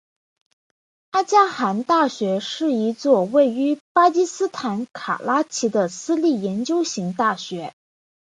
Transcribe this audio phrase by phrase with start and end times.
[1.11, 7.71] 阿迦汗大学是一座位于巴基斯坦卡拉奇的私立研究型大学。